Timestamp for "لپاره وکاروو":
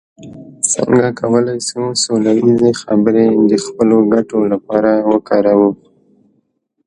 4.53-5.69